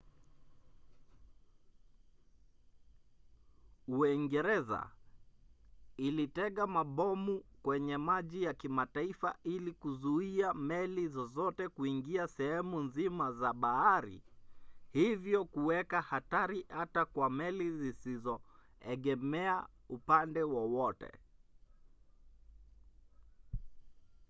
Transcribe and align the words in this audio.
uingereza 3.87 4.89
ilitega 5.97 6.67
mabomu 6.67 7.43
kwenye 7.63 7.97
maji 7.97 8.43
ya 8.43 8.53
kimataifa 8.53 9.35
ili 9.43 9.73
kuzuia 9.73 10.53
meli 10.53 11.07
zozote 11.07 11.69
kuingia 11.69 12.27
sehemu 12.27 12.79
nzima 12.79 13.31
za 13.31 13.53
bahari 13.53 14.21
hivyo 14.91 15.45
kuweka 15.45 16.01
hatari 16.01 16.65
hata 16.69 17.05
kwa 17.05 17.29
meli 17.29 17.71
zisizoegemea 17.71 19.67
upande 19.89 20.43
wowote 20.43 21.11